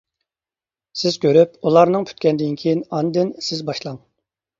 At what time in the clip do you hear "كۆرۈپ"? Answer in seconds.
1.25-1.59